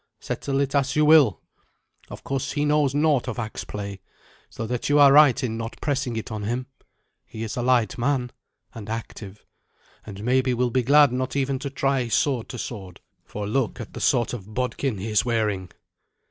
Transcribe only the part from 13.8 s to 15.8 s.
the sort of bodkin he is wearing."